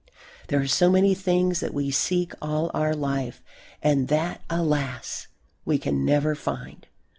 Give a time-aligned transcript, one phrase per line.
[0.47, 3.39] There are so many things that we seek all our life
[3.83, 5.27] and that, alas!
[5.63, 6.87] we can never find.